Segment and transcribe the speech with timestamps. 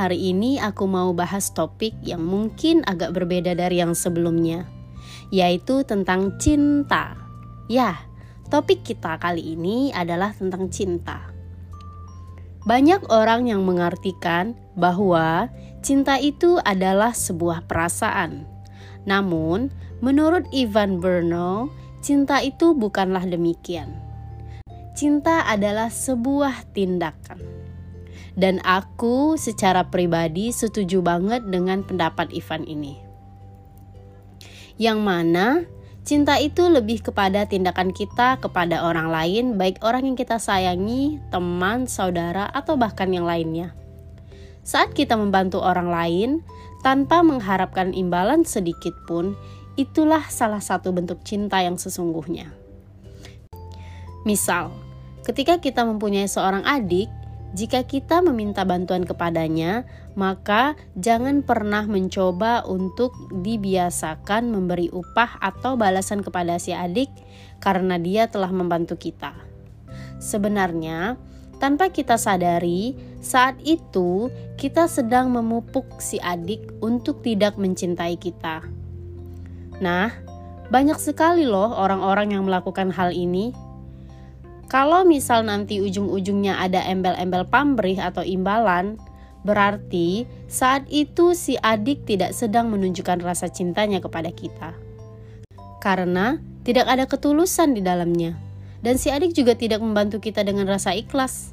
[0.00, 4.64] hari ini aku mau bahas topik yang mungkin agak berbeda dari yang sebelumnya,
[5.28, 7.20] yaitu tentang cinta.
[7.68, 8.00] Ya,
[8.48, 11.28] topik kita kali ini adalah tentang cinta.
[12.64, 15.52] Banyak orang yang mengartikan bahwa
[15.84, 18.48] cinta itu adalah sebuah perasaan.
[19.04, 19.68] Namun,
[20.00, 21.68] menurut Ivan Berno,
[22.00, 23.92] cinta itu bukanlah demikian.
[24.96, 27.59] Cinta adalah sebuah tindakan.
[28.38, 32.98] Dan aku secara pribadi setuju banget dengan pendapat Ivan ini.
[34.80, 35.46] Yang mana
[36.00, 41.84] Cinta itu lebih kepada tindakan kita kepada orang lain, baik orang yang kita sayangi, teman,
[41.84, 43.76] saudara, atau bahkan yang lainnya.
[44.64, 46.30] Saat kita membantu orang lain
[46.80, 49.36] tanpa mengharapkan imbalan sedikit pun,
[49.76, 52.48] itulah salah satu bentuk cinta yang sesungguhnya.
[54.24, 54.72] Misal,
[55.22, 57.12] ketika kita mempunyai seorang adik,
[57.50, 59.82] jika kita meminta bantuan kepadanya,
[60.14, 67.10] maka jangan pernah mencoba untuk dibiasakan memberi upah atau balasan kepada si adik
[67.58, 69.34] karena dia telah membantu kita.
[70.22, 71.18] Sebenarnya,
[71.58, 78.62] tanpa kita sadari, saat itu kita sedang memupuk si adik untuk tidak mencintai kita.
[79.82, 80.14] Nah,
[80.70, 83.50] banyak sekali loh orang-orang yang melakukan hal ini
[84.70, 89.02] kalau misal nanti ujung-ujungnya ada embel-embel pamrih atau imbalan,
[89.42, 94.78] berarti saat itu si adik tidak sedang menunjukkan rasa cintanya kepada kita.
[95.82, 98.38] Karena tidak ada ketulusan di dalamnya.
[98.78, 101.50] Dan si adik juga tidak membantu kita dengan rasa ikhlas.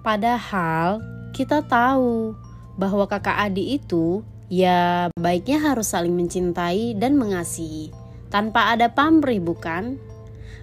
[0.00, 1.04] Padahal
[1.36, 2.32] kita tahu
[2.80, 7.92] bahwa kakak adik itu ya baiknya harus saling mencintai dan mengasihi
[8.32, 10.09] tanpa ada pamrih bukan?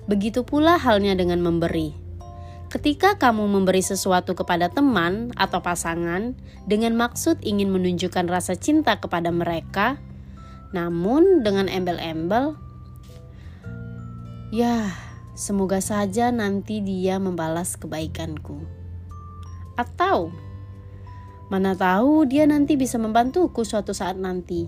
[0.07, 1.91] Begitu pula halnya dengan memberi.
[2.67, 6.35] Ketika kamu memberi sesuatu kepada teman atau pasangan
[6.67, 9.99] dengan maksud ingin menunjukkan rasa cinta kepada mereka,
[10.75, 12.59] namun dengan embel-embel,
[14.51, 14.91] ya,
[15.31, 18.63] semoga saja nanti dia membalas kebaikanku.
[19.79, 20.35] Atau,
[21.47, 24.67] mana tahu dia nanti bisa membantuku suatu saat nanti.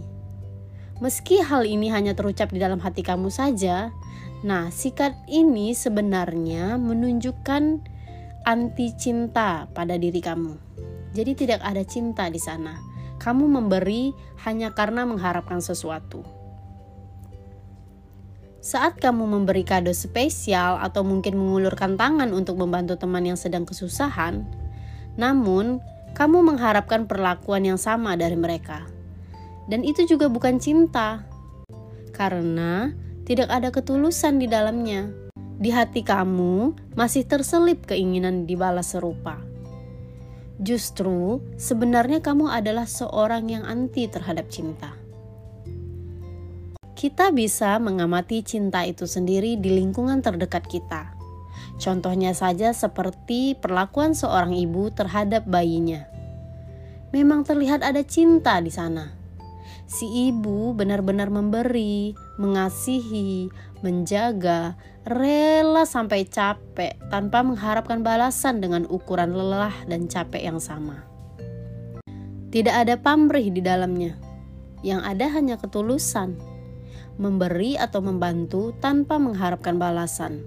[1.03, 3.91] Meski hal ini hanya terucap di dalam hati kamu saja,
[4.40, 7.64] Nah, sikap ini sebenarnya menunjukkan
[8.48, 10.56] anti cinta pada diri kamu.
[11.12, 12.80] Jadi tidak ada cinta di sana.
[13.20, 14.16] Kamu memberi
[14.48, 16.24] hanya karena mengharapkan sesuatu.
[18.64, 24.48] Saat kamu memberi kado spesial atau mungkin mengulurkan tangan untuk membantu teman yang sedang kesusahan,
[25.20, 25.84] namun
[26.16, 28.88] kamu mengharapkan perlakuan yang sama dari mereka.
[29.68, 31.28] Dan itu juga bukan cinta.
[32.16, 32.92] Karena
[33.29, 35.06] tidak ada ketulusan di dalamnya.
[35.62, 39.38] Di hati kamu masih terselip keinginan dibalas serupa.
[40.57, 44.97] Justru sebenarnya kamu adalah seorang yang anti terhadap cinta.
[46.97, 51.13] Kita bisa mengamati cinta itu sendiri di lingkungan terdekat kita.
[51.78, 56.09] Contohnya saja seperti perlakuan seorang ibu terhadap bayinya.
[57.13, 59.19] Memang terlihat ada cinta di sana
[59.90, 63.50] si ibu benar-benar memberi, mengasihi,
[63.81, 71.09] menjaga, rela sampai capek tanpa mengharapkan balasan dengan ukuran lelah dan capek yang sama.
[72.50, 74.18] Tidak ada pamrih di dalamnya.
[74.81, 76.40] Yang ada hanya ketulusan,
[77.19, 80.41] memberi atau membantu tanpa mengharapkan balasan.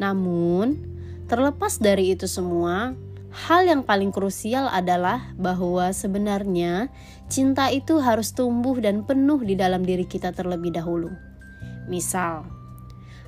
[0.00, 0.80] Namun,
[1.28, 2.96] terlepas dari itu semua,
[3.30, 6.90] Hal yang paling krusial adalah bahwa sebenarnya
[7.30, 11.14] cinta itu harus tumbuh dan penuh di dalam diri kita terlebih dahulu.
[11.86, 12.42] Misal,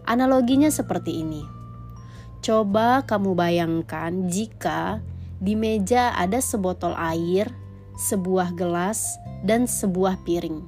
[0.02, 1.46] analoginya seperti ini.
[2.42, 4.98] Coba kamu bayangkan jika
[5.38, 7.46] di meja ada sebotol air,
[7.94, 9.14] sebuah gelas,
[9.46, 10.66] dan sebuah piring.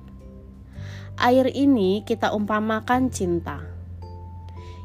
[1.19, 3.67] Air ini kita umpamakan cinta.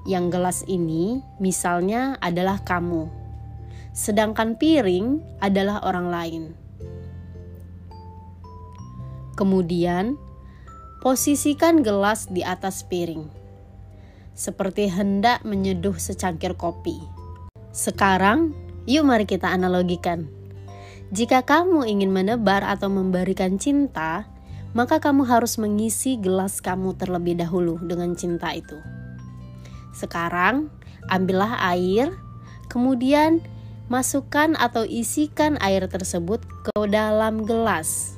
[0.10, 3.29] Yang gelas ini misalnya adalah kamu
[4.00, 6.44] sedangkan piring adalah orang lain.
[9.36, 10.16] Kemudian,
[11.04, 13.28] posisikan gelas di atas piring,
[14.32, 16.96] seperti hendak menyeduh secangkir kopi.
[17.76, 18.56] Sekarang,
[18.88, 20.32] yuk mari kita analogikan.
[21.12, 24.32] Jika kamu ingin menebar atau memberikan cinta,
[24.72, 28.80] maka kamu harus mengisi gelas kamu terlebih dahulu dengan cinta itu.
[29.92, 30.72] Sekarang,
[31.12, 32.14] ambillah air,
[32.70, 33.44] kemudian
[33.90, 38.16] masukkan atau isikan air tersebut ke dalam gelas.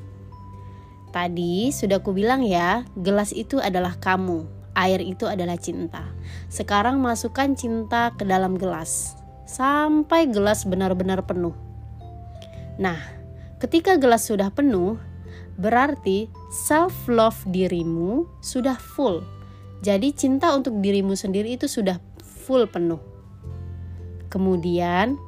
[1.11, 6.11] Tadi sudah kubilang ya, gelas itu adalah kamu, air itu adalah cinta.
[6.47, 9.15] Sekarang masukkan cinta ke dalam gelas
[9.47, 11.51] sampai gelas benar-benar penuh.
[12.79, 12.99] Nah,
[13.59, 14.95] ketika gelas sudah penuh,
[15.59, 19.19] berarti self love dirimu sudah full.
[19.83, 23.01] Jadi cinta untuk dirimu sendiri itu sudah full penuh.
[24.31, 25.19] Kemudian,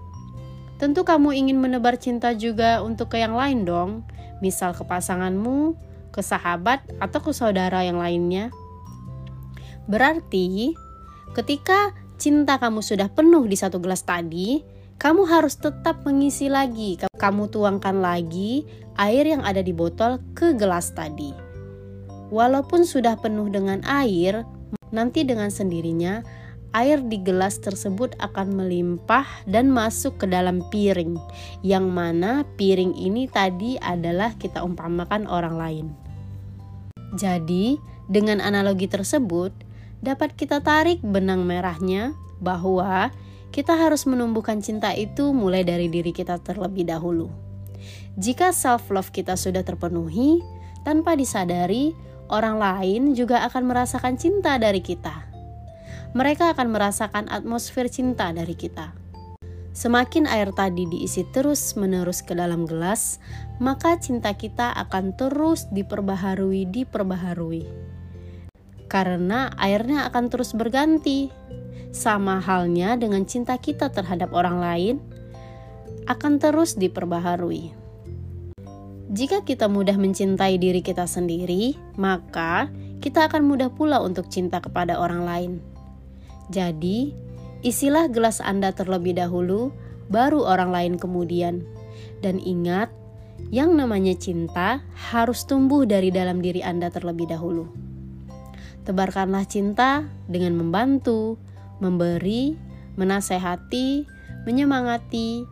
[0.78, 4.06] tentu kamu ingin menebar cinta juga untuk ke yang lain dong,
[4.40, 5.78] misal ke pasanganmu,
[6.14, 8.54] ke sahabat, atau ke saudara yang lainnya.
[9.90, 10.74] Berarti,
[11.36, 11.92] ketika
[12.22, 14.64] cinta kamu sudah penuh di satu gelas tadi,
[15.02, 16.96] kamu harus tetap mengisi lagi.
[17.20, 18.64] Kamu tuangkan lagi
[18.96, 21.34] air yang ada di botol ke gelas tadi.
[22.31, 24.48] Walaupun sudah penuh dengan air,
[24.94, 26.24] nanti dengan sendirinya
[26.74, 31.16] air di gelas tersebut akan melimpah dan masuk ke dalam piring,
[31.62, 35.88] yang mana piring ini tadi adalah kita umpamakan orang lain.
[37.14, 37.78] Jadi,
[38.10, 39.54] dengan analogi tersebut,
[40.02, 43.14] dapat kita tarik benang merahnya bahwa
[43.54, 47.30] kita harus menumbuhkan cinta itu mulai dari diri kita terlebih dahulu.
[48.18, 50.42] Jika self-love kita sudah terpenuhi,
[50.81, 51.94] tanpa disadari,
[52.34, 55.23] orang lain juga akan merasakan cinta dari kita.
[56.13, 58.94] Mereka akan merasakan atmosfer cinta dari kita.
[59.74, 63.18] Semakin air tadi diisi terus-menerus ke dalam gelas,
[63.57, 67.94] maka cinta kita akan terus diperbaharui, diperbaharui
[68.94, 71.33] karena airnya akan terus berganti.
[71.89, 74.95] Sama halnya dengan cinta kita terhadap orang lain
[76.06, 77.74] akan terus diperbaharui.
[79.13, 82.69] Jika kita mudah mencintai diri kita sendiri, maka
[83.01, 85.54] kita akan mudah pula untuk cinta kepada orang lain.
[86.51, 87.16] Jadi,
[87.63, 89.72] isilah gelas Anda terlebih dahulu,
[90.12, 91.63] baru orang lain kemudian.
[92.19, 92.92] Dan ingat,
[93.51, 97.68] yang namanya cinta harus tumbuh dari dalam diri Anda terlebih dahulu.
[98.84, 101.40] Tebarkanlah cinta dengan membantu,
[101.80, 102.56] memberi,
[103.00, 104.04] menasehati,
[104.44, 105.48] menyemangati,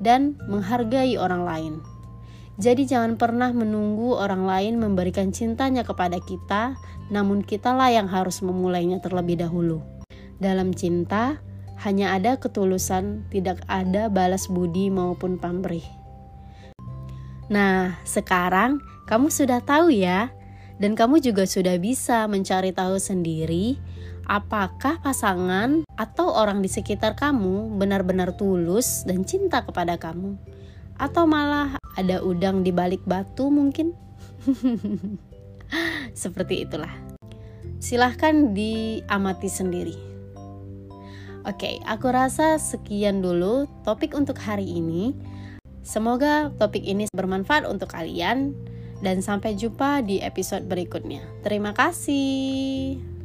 [0.00, 1.74] dan menghargai orang lain.
[2.56, 6.76] Jadi jangan pernah menunggu orang lain memberikan cintanya kepada kita,
[7.12, 9.95] namun kitalah yang harus memulainya terlebih dahulu.
[10.36, 11.40] Dalam cinta,
[11.84, 15.84] hanya ada ketulusan, tidak ada balas budi maupun pamrih.
[17.46, 20.34] Nah, sekarang kamu sudah tahu ya
[20.82, 23.78] dan kamu juga sudah bisa mencari tahu sendiri
[24.26, 30.34] apakah pasangan atau orang di sekitar kamu benar-benar tulus dan cinta kepada kamu,
[30.98, 33.94] atau malah ada udang di balik batu, mungkin.
[36.12, 36.92] Seperti itulah.
[37.78, 40.15] Silahkan diamati sendiri.
[41.46, 45.14] Oke, aku rasa sekian dulu topik untuk hari ini.
[45.86, 48.50] Semoga topik ini bermanfaat untuk kalian
[48.98, 51.22] dan sampai jumpa di episode berikutnya.
[51.46, 53.15] Terima kasih.